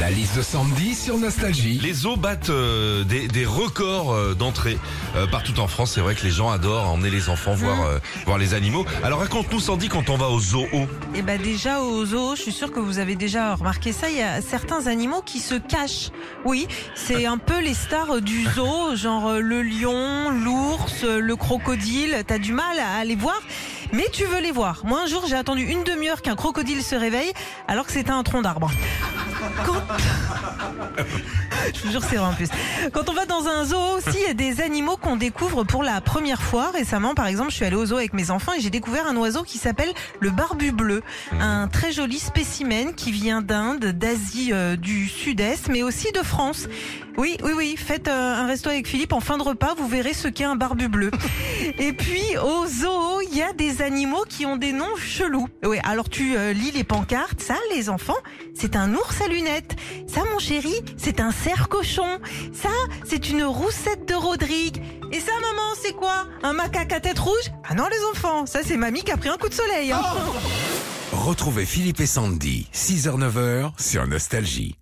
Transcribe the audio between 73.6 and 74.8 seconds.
sur Nostalgie.